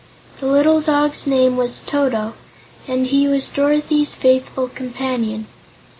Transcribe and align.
The 0.39 0.47
little 0.47 0.81
dog's 0.81 1.27
name 1.27 1.57
was 1.57 1.83
Toto, 1.85 2.33
and 2.87 3.05
he 3.05 3.27
was 3.27 3.49
Dorothy's 3.49 4.15
faithful 4.15 4.67
companion. 4.67 5.45